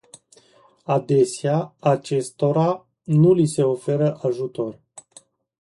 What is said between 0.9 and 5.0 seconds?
Adesea, acestora nu li se oferă ajutor.